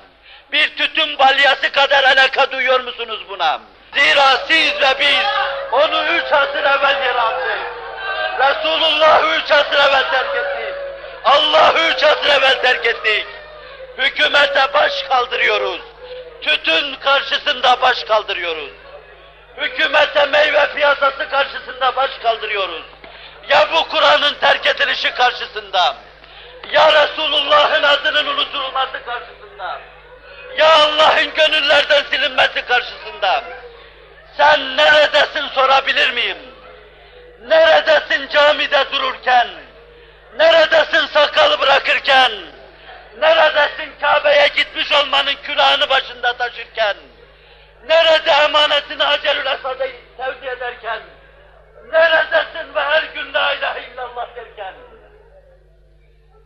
[0.53, 3.61] Bir tütün balyası kadar alaka duyuyor musunuz buna?
[3.95, 5.27] Zira siz ve biz
[5.73, 7.59] onu üç asır evvel yarattık.
[8.39, 10.75] Resulullah'ı üç asır evvel terk ettik.
[11.25, 13.27] Allah'ı üç asır evvel terk ettik.
[13.99, 15.81] Hükümete baş kaldırıyoruz.
[16.43, 18.71] Tütün karşısında baş kaldırıyoruz.
[19.57, 22.83] Hükümete meyve piyasası karşısında baş kaldırıyoruz.
[23.49, 25.97] Ya bu Kur'an'ın terk edilişi karşısında,
[26.73, 29.81] ya Resulullah'ın adının unutulması karşısında,
[30.59, 33.45] ya Allah'ın gönüllerden silinmesi karşısında.
[34.37, 36.39] Sen neredesin sorabilir miyim?
[37.49, 39.49] Neredesin camide dururken?
[40.39, 42.33] Neredesin sakal bırakırken?
[43.19, 46.97] Neredesin Kabe'ye gitmiş olmanın külahını başında taşırken?
[47.89, 51.01] Nerede emanetini Hacerül Esad'a tevdi ederken?
[51.93, 54.75] Neredesin ve her gün la ilahe illallah derken?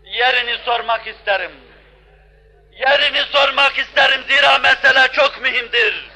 [0.05, 0.65] Yerini
[0.99, 1.53] sormak isterim.
[2.73, 6.11] Yerini sormak isterim zira mesele çok mühimdir.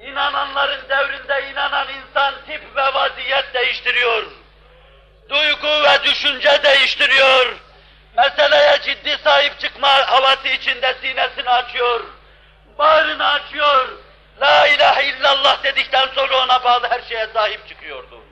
[0.00, 4.26] İnananların devrinde inanan insan tip ve vaziyet değiştiriyor.
[5.28, 7.56] Duygu ve düşünce değiştiriyor.
[8.16, 12.00] Meseleye ciddi sahip çıkma havası içinde sinesini açıyor.
[12.78, 13.88] Bağrını açıyor.
[14.40, 18.24] La ilahe illallah dedikten sonra ona bağlı her şeye sahip çıkıyordu.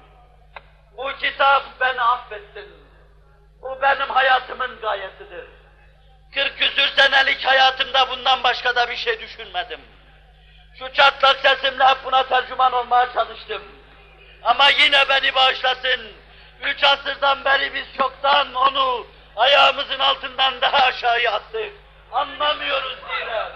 [0.96, 2.87] Bu kitap beni affetsin.
[3.62, 5.44] Bu benim hayatımın gayesidir.
[6.34, 9.80] Kırk küsür senelik hayatımda bundan başka da bir şey düşünmedim.
[10.78, 13.62] Şu çatlak sesimle hep buna tercüman olmaya çalıştım.
[14.42, 16.12] Ama yine beni bağışlasın.
[16.62, 21.72] Üç asırdan beri biz çoktan onu ayağımızın altından daha aşağıya attık.
[22.12, 23.52] Anlamıyoruz zira.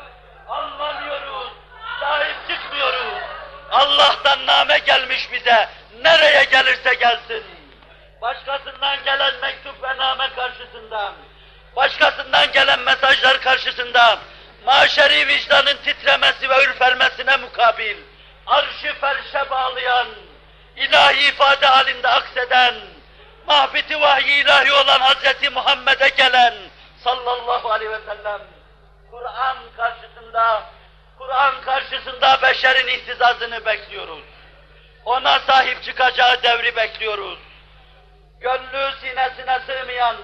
[0.48, 1.52] Anlamıyoruz.
[2.00, 3.22] Sahip çıkmıyoruz.
[3.70, 5.68] Allah'tan name gelmiş bize.
[6.02, 7.44] Nereye gelirse gelsin.
[8.22, 11.12] Başkasından gelen mektup ve name karşısında,
[11.76, 14.18] başkasından gelen mesajlar karşısında,
[14.66, 17.96] maşeri vicdanın titremesi ve ürpermesine mukabil,
[18.46, 20.06] arşı ferşe bağlayan,
[20.76, 22.74] ilahi ifade halinde akseden,
[23.46, 25.52] mahbiti vahyi ilahi olan Hz.
[25.52, 26.54] Muhammed'e gelen
[27.04, 28.40] sallallahu aleyhi ve sellem,
[29.10, 30.62] Kur'an karşısında,
[31.18, 34.22] Kur'an karşısında beşerin ihtizazını bekliyoruz.
[35.04, 37.38] Ona sahip çıkacağı devri bekliyoruz.
[38.42, 40.16] Gönlü sinesine sığmayan,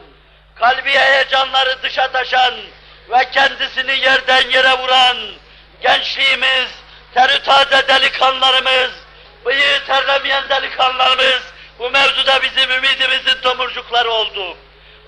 [0.54, 2.54] kalbi heyecanları dışa taşan
[3.10, 5.16] ve kendisini yerden yere vuran
[5.80, 6.68] gençliğimiz,
[7.14, 8.90] terü taze delikanlarımız,
[9.44, 11.42] bıyığı terlemeyen delikanlarımız
[11.78, 14.56] bu mevzuda bizim ümidimizin tomurcukları oldu.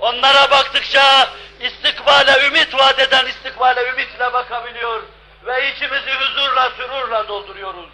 [0.00, 1.28] Onlara baktıkça
[1.60, 5.02] istikbale ümit vaat eden istikbale ümitle bakabiliyor
[5.46, 7.90] ve içimizi huzurla, sürurla dolduruyoruz.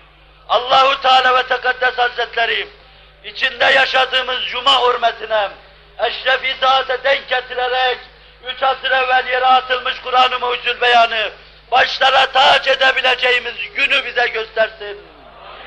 [0.49, 2.69] Allahu Teala ve Tekaddes Hazretleri
[3.27, 5.49] içinde yaşadığımız cuma hürmetine
[5.99, 7.99] eşref-i saate denk getirerek
[8.47, 11.31] üç asır evvel yere atılmış Kur'an-ı Mucizül Beyanı
[11.71, 14.99] başlara taç edebileceğimiz günü bize göstersin.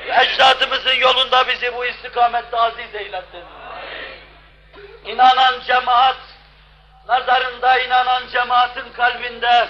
[0.08, 3.44] Ecdadımızın yolunda bizi bu istikamette aziz eylesin.
[5.06, 6.16] İnanan cemaat
[7.08, 9.68] nazarında inanan cemaatin kalbinde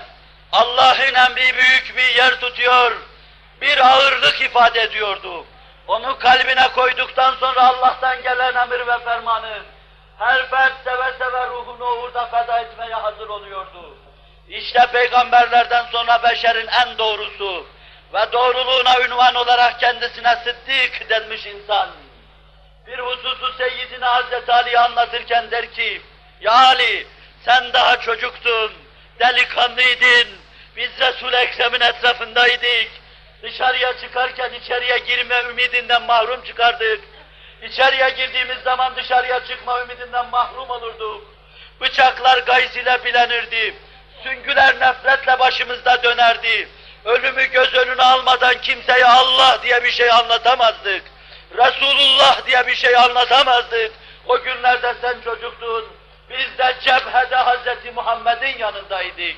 [0.53, 2.93] Allah'ın emri büyük bir yer tutuyor,
[3.61, 5.47] bir ağırlık ifade ediyordu.
[5.91, 9.63] Onu kalbine koyduktan sonra Allah'tan gelen emir ve fermanı
[10.19, 13.97] her fert seve seve ruhunu uğurda feda etmeye hazır oluyordu.
[14.49, 17.67] İşte peygamberlerden sonra beşerin en doğrusu
[18.15, 21.89] ve doğruluğuna ünvan olarak kendisine sıddık denmiş insan.
[22.87, 26.03] Bir hususu Seyyidine Hazreti Ali'yi anlatırken der ki,
[26.41, 27.07] Ya Ali
[27.45, 28.73] sen daha çocuktun,
[29.21, 30.29] delikanlıydın,
[30.77, 33.00] biz Resul-i Ekrem'in etrafındaydık.
[33.43, 37.01] Dışarıya çıkarken içeriye girme ümidinden mahrum çıkardık.
[37.63, 41.25] İçeriye girdiğimiz zaman dışarıya çıkma ümidinden mahrum olurduk.
[41.81, 43.75] Bıçaklar gayz ile bilenirdi.
[44.23, 46.69] Süngüler nefretle başımızda dönerdi.
[47.05, 51.03] Ölümü göz önüne almadan kimseye Allah diye bir şey anlatamazdık.
[51.57, 53.93] Resulullah diye bir şey anlatamazdık.
[54.27, 55.85] O günlerde sen çocuktun.
[56.31, 59.37] Biz de cephede Hazreti Muhammed'in yanındaydık.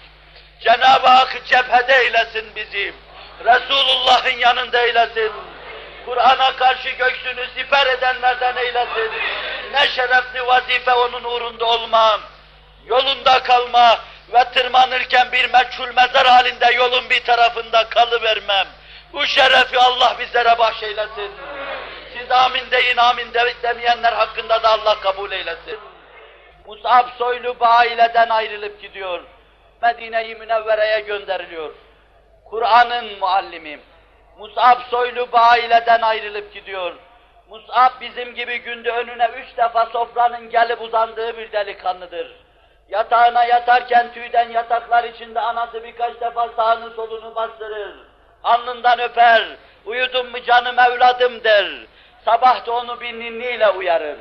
[0.61, 2.95] Cenab-ı Hak cephede eylesin bizim.
[3.45, 5.33] Resulullah'ın yanında eylesin.
[6.07, 9.12] Kur'an'a karşı göğsünü siper edenlerden eylesin.
[9.73, 12.21] Ne şerefli vazife onun uğrunda olmam.
[12.87, 13.99] Yolunda kalma
[14.33, 18.66] ve tırmanırken bir meçhul mezar halinde yolun bir tarafında kalıvermem.
[19.12, 21.31] Bu şerefi Allah bizlere bahşeylesin.
[22.18, 25.79] Siz amin deyin, amin de demeyenler hakkında da Allah kabul eylesin.
[26.66, 29.21] Mus'ab soylu aileden ayrılıp gidiyor.
[29.83, 31.75] Medine-i Münevvere'ye gönderiliyor.
[32.53, 33.81] Kur'an'ın muallimi.
[34.38, 36.93] Mus'ab soylu aileden ayrılıp gidiyor.
[37.51, 42.37] Mus'ab bizim gibi günde önüne üç defa sofranın gelip uzandığı bir delikanlıdır.
[42.88, 47.95] Yatağına yatarken tüyden yataklar içinde anası birkaç defa sağını solunu bastırır.
[48.45, 51.67] Alnından öper, uyudun mu canım evladım der.
[52.25, 54.19] Sabah da onu bir ninniyle uyarır.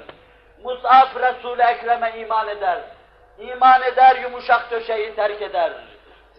[0.64, 2.80] Mus'ab Resul-i Ekrem'e iman eder.
[3.40, 5.72] İman eder, yumuşak döşeyi terk eder.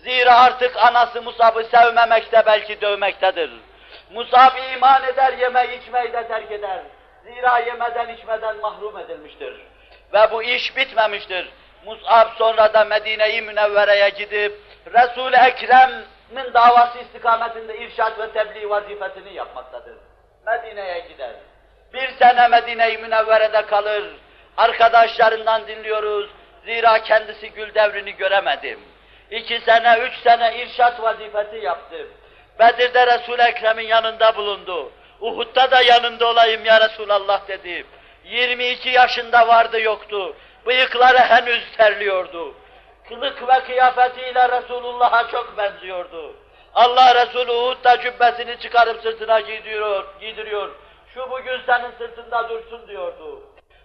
[0.02, 3.50] Zira artık anası Musab'ı sevmemekte belki dövmektedir.
[4.14, 6.82] Musab iman eder, yeme içmeyi de terk eder.
[7.24, 9.60] Zira yemeden içmeden mahrum edilmiştir.
[10.12, 11.48] Ve bu iş bitmemiştir.
[11.86, 14.60] Mus'ab sonra da Medine-i Münevvere'ye gidip
[14.94, 19.96] Resul-i Ekrem'in davası istikametinde irşat ve tebliğ vazifesini yapmaktadır.
[20.46, 21.32] Medine'ye gider.
[21.92, 24.04] Bir sene Medine-i Münevvere'de kalır.
[24.56, 26.30] Arkadaşlarından dinliyoruz.
[26.64, 28.91] Zira kendisi gül devrini göremedim.
[29.32, 32.06] İki sene, üç sene irşat vazifesi yaptı.
[32.58, 34.92] Bedir'de Resul-i Ekrem'in yanında bulundu.
[35.20, 37.86] Uhud'da da yanında olayım ya Resulallah dedi.
[38.24, 40.36] 22 yaşında vardı yoktu.
[40.66, 42.54] Bıyıkları henüz terliyordu.
[43.08, 46.36] Kılık ve kıyafetiyle Resulullah'a çok benziyordu.
[46.74, 50.70] Allah Resulü Uhud'da cübbesini çıkarıp sırtına giydiriyor, giydiriyor.
[51.14, 53.42] Şu bugün senin sırtında dursun diyordu.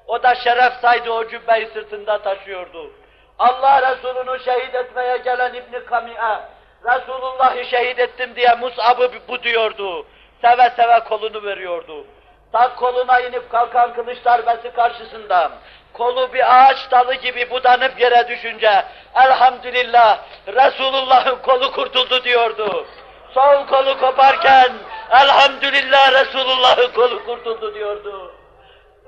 [0.08, 2.92] O da şeref saydı o cübbeyi sırtında taşıyordu.
[3.39, 6.39] Allah Resulü'nü şehit etmeye gelen İbn Kami'e,
[6.86, 10.06] Resulullah'ı şehit ettim diye Mus'ab'ı bu diyordu.
[10.41, 12.06] Seve seve kolunu veriyordu.
[12.52, 15.52] Tak koluna inip kalkan kılıç darbesi karşısında,
[15.93, 18.84] kolu bir ağaç dalı gibi budanıp yere düşünce,
[19.15, 22.88] elhamdülillah Resulullah'ın kolu kurtuldu diyordu.
[23.34, 24.71] Sol kolu koparken,
[25.12, 28.32] elhamdülillah Resulullah'ın kolu kurtuldu diyordu.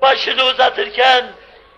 [0.02, 1.24] Başını uzatırken,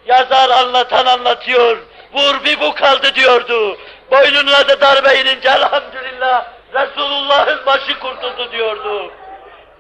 [0.06, 1.78] yazar anlatan anlatıyor,
[2.12, 3.78] vur bir bu kaldı diyordu.
[4.10, 9.12] Boynuna da darbe inince elhamdülillah Resulullah'ın başı kurtuldu diyordu.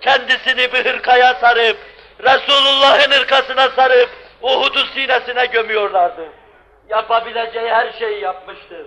[0.00, 1.76] Kendisini bir hırkaya sarıp,
[2.24, 4.10] Resulullah'ın hırkasına sarıp,
[4.42, 6.28] Uhud'u sinesine gömüyorlardı.
[6.88, 8.86] Yapabileceği her şeyi yapmıştı.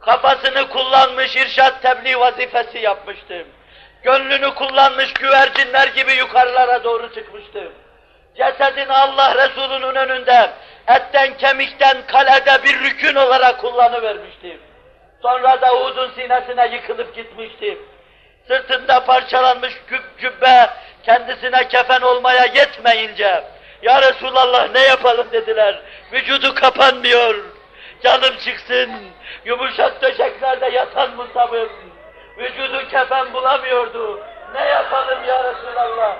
[0.00, 3.44] Kafasını kullanmış irşat tebliğ vazifesi yapmıştı.
[4.02, 7.72] Gönlünü kullanmış güvercinler gibi yukarılara doğru çıkmıştı.
[8.36, 10.50] Cesedini Allah Resulü'nün önünde
[10.88, 14.58] etten kemikten kalede bir rükün olarak kullanıvermişti.
[15.22, 17.78] Sonra da Uhud'un sinesine yıkılıp gitmişti.
[18.48, 19.74] Sırtında parçalanmış
[20.18, 20.70] cübbe
[21.02, 23.44] kendisine kefen olmaya yetmeyince
[23.82, 25.80] Ya Resulallah ne yapalım dediler.
[26.12, 27.34] Vücudu kapanmıyor.
[28.02, 28.90] Canım çıksın.
[29.44, 31.68] Yumuşak döşeklerde yatan Musab'ım.
[32.38, 34.20] Vücudu kefen bulamıyordu.
[34.54, 36.16] Ne yapalım ya Resulallah?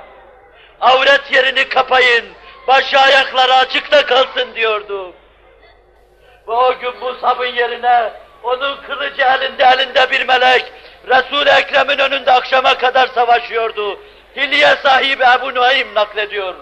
[0.81, 2.25] Avret yerini kapayın.
[2.69, 5.13] Başı ayakları açıkta kalsın diyordu.
[6.49, 8.13] Ve o gün Musab'ın yerine
[8.43, 10.73] onun kılıcı elinde elinde bir melek
[11.09, 13.99] Resul-i Ekrem'in önünde akşama kadar savaşıyordu.
[14.37, 16.55] Hilye sahibi Ebu Nuaym naklediyor.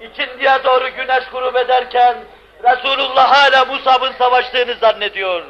[0.00, 2.16] İkindiye doğru güneş grup ederken
[2.64, 5.42] Resulullah hala Musab'ın savaştığını zannediyor.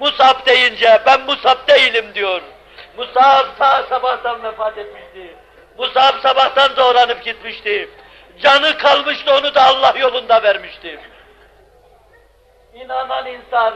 [0.00, 2.40] Musab deyince ben Musab değilim diyor.
[2.96, 5.34] Musab ta sabahtan vefat etmişti.
[5.78, 7.90] Musab sabahtan doğranıp gitmişti.
[8.42, 11.00] Canı kalmıştı onu da Allah yolunda vermişti.
[12.74, 13.74] İnanan insan,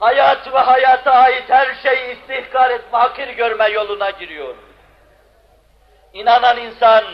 [0.00, 4.54] hayat ve hayata ait her şeyi istihkar etme, hakir görme yoluna giriyor.
[6.12, 7.04] İnanan insan,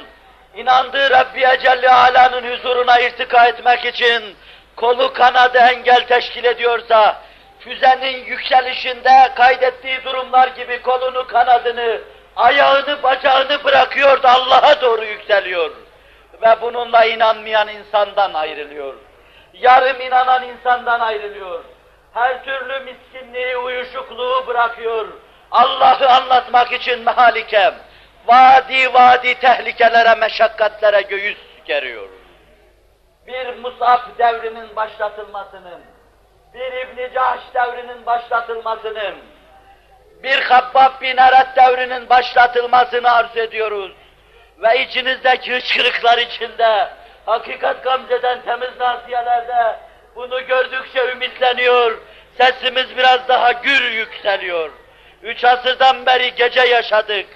[0.57, 4.37] inandığı Rabbi Celle Ala'nın huzuruna irtika etmek için
[4.77, 7.23] kolu kanadı engel teşkil ediyorsa,
[7.61, 12.01] füzenin yükselişinde kaydettiği durumlar gibi kolunu kanadını,
[12.37, 15.86] ayağını bacağını bırakıyor da Allah'a doğru yükseliyor.
[16.43, 18.95] Ve bununla inanmayan insandan ayrılıyor.
[19.53, 21.65] Yarım inanan insandan ayrılıyor.
[22.15, 25.09] Her türlü miskinliği, uyuşukluğu bırakıyor.
[25.51, 27.75] Allah'ı anlatmak için mehalikem,
[28.27, 32.09] vadi vadi tehlikelere, meşakkatlere göğüs geriyor.
[33.27, 35.81] Bir Musab devrinin başlatılmasının,
[36.55, 39.15] bir İbn-i Cahş devrinin başlatılmasının,
[40.23, 43.93] bir Habbab bin Eret devrinin başlatılmasını arz ediyoruz.
[44.59, 46.89] Ve içinizdeki hıçkırıklar içinde,
[47.27, 49.77] hakikat gamzeden temiz nasiyelerde
[50.15, 51.99] bunu gördükçe ümitleniyor,
[52.39, 54.71] sesimiz biraz daha gür yükseliyor.
[55.23, 57.27] Üç asırdan beri gece yaşadık.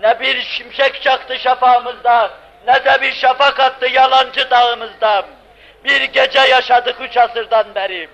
[0.00, 2.30] Ne bir şimşek çaktı şafağımızda,
[2.66, 5.24] ne de bir şafak attı yalancı dağımızda.
[5.84, 8.08] Bir gece yaşadık üç asırdan beri.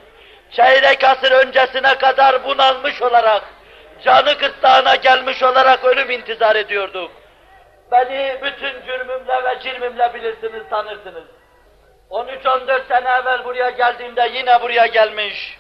[0.53, 3.43] Çeyrek asır öncesine kadar bunalmış olarak,
[4.05, 7.11] canı gırtlağına gelmiş olarak ölüm intizar ediyorduk.
[7.93, 11.25] Beni bütün cürmümle ve cirmimle bilirsiniz, tanırsınız.
[12.11, 15.59] 13-14 sene evvel buraya geldiğimde yine buraya gelmiş.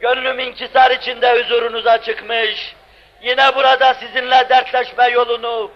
[0.00, 2.76] Gönlüm inkisar içinde huzurunuza çıkmış.
[3.22, 5.70] Yine burada sizinle dertleşme yolunu,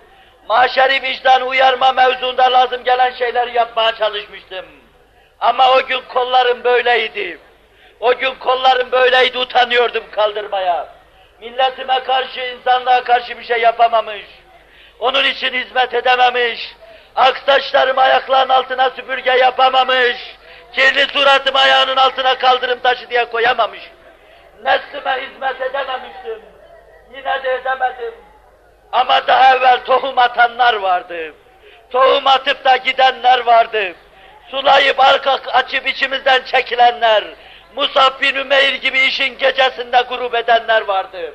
[0.48, 4.66] maşeri vicdan uyarma mevzuunda lazım gelen şeyleri yapmaya çalışmıştım.
[5.40, 7.38] Ama o gün kollarım böyleydi.
[8.00, 10.88] O gün kollarım böyleydi, utanıyordum kaldırmaya.
[11.40, 14.24] Milletime karşı, insanlığa karşı bir şey yapamamış.
[14.98, 16.60] Onun için hizmet edememiş.
[17.16, 20.16] Aksaçlarım ayaklarının altına süpürge yapamamış.
[20.72, 23.80] Kirli suratım ayağının altına kaldırım taşı diye koyamamış.
[24.62, 26.42] Neslime hizmet edememiştim.
[27.10, 28.14] Yine de edemedim.
[28.92, 31.34] Ama daha evvel tohum atanlar vardı.
[31.90, 33.94] Tohum atıp da gidenler vardı.
[34.50, 37.24] Sulayıp arka açıp içimizden çekilenler.
[37.76, 41.34] Musab bin Ümeyr gibi işin gecesinde grup edenler vardı.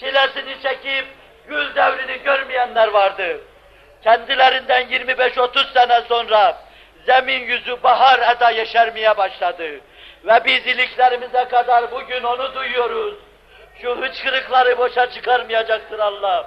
[0.00, 1.06] Çilesini çekip
[1.50, 3.40] gül devrini görmeyenler vardı.
[4.02, 6.56] Kendilerinden 25-30 sene sonra
[7.06, 9.80] zemin yüzü bahar eda yeşermeye başladı.
[10.24, 13.14] Ve biz iliklerimize kadar bugün onu duyuyoruz.
[13.82, 16.46] Şu hıçkırıkları boşa çıkarmayacaktır Allah.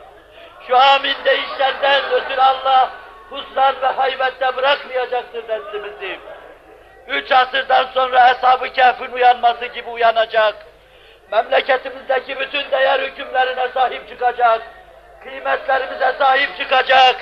[0.67, 2.89] Şu amin deyişlerden ötürü Allah
[3.29, 6.19] husran ve haybette bırakmayacaktır neslimizi.
[7.07, 10.55] Üç asırdan sonra Eshab-ı Kehf'in uyanması gibi uyanacak.
[11.31, 14.61] Memleketimizdeki bütün değer hükümlerine sahip çıkacak.
[15.23, 17.15] Kıymetlerimize sahip çıkacak.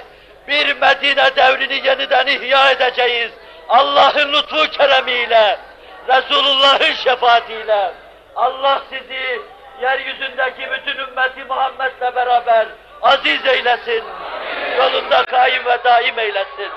[0.47, 3.31] Bir Medine devrini yeniden ihya edeceğiz.
[3.69, 5.57] Allah'ın lütfu keremiyle,
[6.07, 7.91] Resulullah'ın şefaatiyle.
[8.35, 9.41] Allah sizi
[9.81, 12.67] yeryüzündeki bütün ümmeti Muhammed'le beraber
[13.01, 14.03] aziz eylesin.
[14.77, 16.69] Yolunda kaim ve daim eylesin.